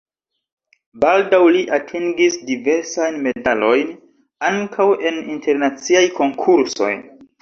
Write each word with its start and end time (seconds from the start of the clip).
Baldaŭ 1.03 1.41
li 1.55 1.59
atingis 1.77 2.39
diversajn 2.47 3.19
medalojn 3.27 3.93
ankaŭ 4.49 4.89
en 5.11 5.21
internaciaj 5.35 6.03
konkursoj. 6.21 6.91